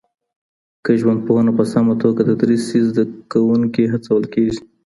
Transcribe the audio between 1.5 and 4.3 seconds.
په سمه توګه تدریس شي، زده کونکي هڅول